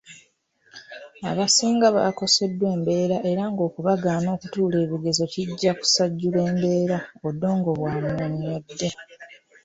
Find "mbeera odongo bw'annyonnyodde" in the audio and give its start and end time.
6.55-8.89